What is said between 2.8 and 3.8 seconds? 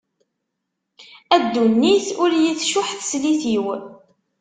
teslit-iw.